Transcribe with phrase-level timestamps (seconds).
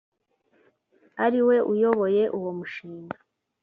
[1.25, 3.17] ariwe uyoboye uwo mushinga